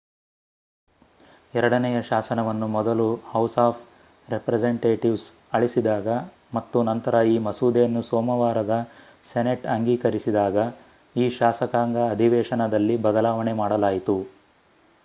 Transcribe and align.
ಎರಡನೆಯ 1.53 1.97
ಶಾಸನವನ್ನು 2.01 2.67
ಮೊದಲು 2.67 3.05
ಹೌಸ್ 3.27 3.57
ಆಫ್ 3.63 3.81
ರೆಪ್ರೆಸೆಂಟೇಟಿವ್ಸ್ 4.27 5.27
ಅಳಿಸಿದಾಗ 5.53 6.07
ಮತ್ತು 6.55 6.81
ನಂತರ 6.89 7.21
ಈ 7.27 7.45
ಮಸೂದೆಯನ್ನು 7.45 8.03
ಸೋಮವಾರದ 8.09 8.77
ಸೆನೆಟ್ 9.27 9.69
ಅಂಗೀಕರಿಸಿದಾಗ 9.75 10.57
ಈ 11.15 11.27
ಶಾಸಕಾಂಗ 11.37 12.09
ಅಧಿವೇಶನದಲ್ಲಿ 12.11 12.97
ಬದಲಾವಣೆ 13.07 13.55
ಮಾಡಲಾಯಿತು 13.61 14.17